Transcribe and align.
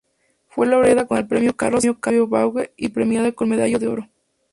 Fue 0.47 0.65
Laureada 0.65 1.05
con 1.05 1.19
el 1.19 1.27
"Premio 1.27 1.55
Carlos 1.55 1.85
Octavio 1.85 2.25
Bunge" 2.25 2.73
y 2.75 2.87
premiada 2.89 3.33
con 3.33 3.49
medalla 3.49 3.77
de 3.77 3.87
oro. 3.87 4.09